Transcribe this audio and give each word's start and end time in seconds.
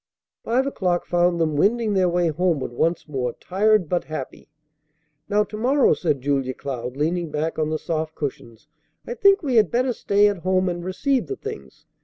Five 0.43 0.65
o'clock 0.65 1.05
found 1.05 1.39
them 1.39 1.55
wending 1.55 1.93
their 1.93 2.09
way 2.09 2.29
homeward 2.29 2.71
once 2.73 3.07
more, 3.07 3.33
tired 3.33 3.87
but 3.87 4.05
happy. 4.05 4.49
"Now, 5.29 5.43
to 5.43 5.55
morrow," 5.57 5.93
said 5.93 6.21
Julia 6.21 6.55
Cloud, 6.55 6.97
leaning 6.97 7.29
back 7.29 7.59
on 7.59 7.69
the 7.69 7.77
soft 7.77 8.15
cushions, 8.15 8.65
"I 9.05 9.13
think 9.13 9.43
we 9.43 9.57
had 9.57 9.69
better 9.69 9.93
stay 9.93 10.27
at 10.27 10.37
home 10.39 10.69
and 10.69 10.83
receive 10.83 11.27
the 11.27 11.35
things. 11.35 11.85